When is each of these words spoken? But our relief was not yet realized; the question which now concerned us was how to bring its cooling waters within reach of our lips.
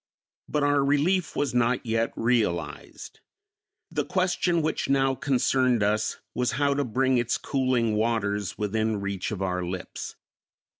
But 0.49 0.63
our 0.63 0.83
relief 0.83 1.35
was 1.35 1.53
not 1.53 1.85
yet 1.85 2.11
realized; 2.15 3.19
the 3.91 4.03
question 4.03 4.63
which 4.63 4.89
now 4.89 5.13
concerned 5.13 5.83
us 5.83 6.17
was 6.33 6.53
how 6.53 6.73
to 6.73 6.83
bring 6.83 7.19
its 7.19 7.37
cooling 7.37 7.93
waters 7.93 8.57
within 8.57 8.99
reach 8.99 9.29
of 9.29 9.43
our 9.43 9.63
lips. 9.63 10.15